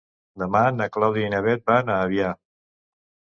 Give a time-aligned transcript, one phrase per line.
[0.43, 2.31] Demà na Clàudia i na Bet van a Avià.